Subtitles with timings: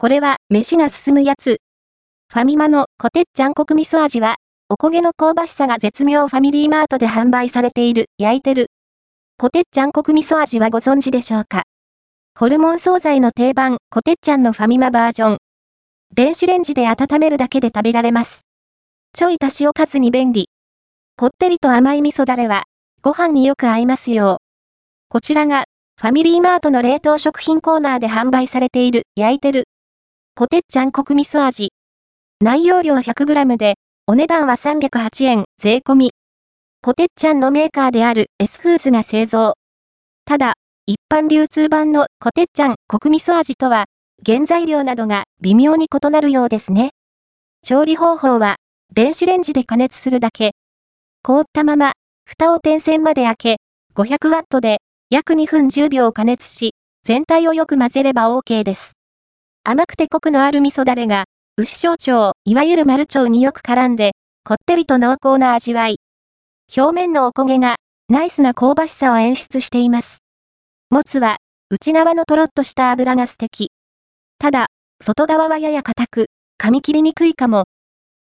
[0.00, 1.56] これは飯が進むやつ。
[2.32, 4.36] ファミマのコテッチャンコク味噌味は、
[4.68, 8.68] おこげの香ばしさが絶妙ファミリーマートで販売されている、焼いてる。
[9.38, 11.64] コテッチャンコク味噌味はご存知でしょうか？
[12.38, 15.38] ホルモン惣菜の定番、コテッチャンのファミマバージョン。
[16.14, 18.42] 電子レンジで温めるだけで食べられます。
[19.14, 20.48] ちょい足しおかずに便利。
[21.16, 22.66] こってりと甘い味噌だれは、
[23.02, 24.38] ご飯によく合いますよ。
[25.08, 25.64] こちらが、
[26.00, 29.64] ファミリーマートの冷凍食品コーナーで販売されている、焼いてる。
[30.38, 31.72] コテッチャンコク味噌味。
[32.40, 33.74] 内容量 100g で、
[34.06, 36.12] お値段は308円、税込み。
[36.80, 39.54] コテッチャンのメーカーである S フーズが製造。
[40.26, 40.54] ただ、
[40.86, 43.86] 一般流通版のコテッチャンコク味噌味とは、
[44.24, 46.90] 原材料などが微妙に異なるようですね。
[47.66, 48.58] 調理方法は、
[48.94, 50.52] 電子レンジで加熱するだけ。
[51.24, 53.56] 凍ったまま、蓋を点線まで開け、
[53.96, 58.97] 500ワットで約2分10秒加熱し、全体をよく混ぜれば OK です。
[59.70, 61.24] 甘くてコクのある味噌だれが、
[61.58, 65.98] 牛小腸、いわゆる丸腸によく絡んで、こってりと濃厚な味わい。
[66.74, 67.76] 表面のおこげが、
[68.08, 70.22] ナイスな香ばしさを演出しています。
[70.88, 71.36] もつは、
[71.68, 73.70] 内側のとろっとした油が素敵。
[74.38, 74.68] ただ、
[75.02, 76.26] 外側はやや硬く、
[76.58, 77.64] 噛み切りにくいかも。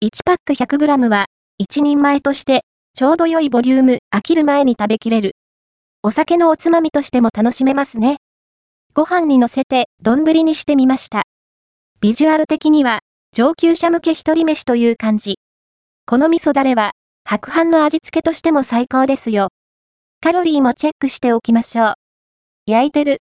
[0.05, 1.25] 1パック 100g は、
[1.59, 2.61] 1人前として、
[2.93, 5.31] ちょうど良いボリューム、飽きる前に食べきれる。
[6.03, 8.17] お酒のおつまみとしても楽しめますね。
[8.95, 11.23] ご飯に乗せて、丼にしてみました。
[11.99, 12.99] ビジュアル的には、
[13.31, 15.39] 上級者向け一人飯という感じ。
[16.05, 16.91] この味噌だれは、
[17.25, 19.49] 白飯の味付けとしても最高ですよ。
[20.21, 21.93] カロリーもチェックしておきましょう。
[22.67, 23.17] 焼いてる。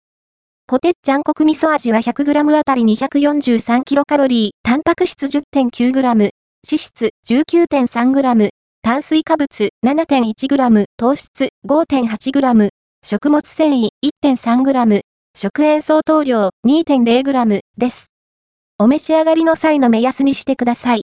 [0.67, 6.31] ポテッチャンコク味噌味は 100g あたり 243kcal、タンパク質 10.9g、脂
[6.65, 8.49] 質 19.3g、
[8.81, 12.69] 炭水化物 7.1g、糖質 5.8g、
[13.05, 13.89] 食物繊維
[14.23, 15.01] 1.3g、
[15.33, 18.11] 食塩相当量 2.0g です。
[18.77, 20.99] お召し上がりの際の目安にしてください。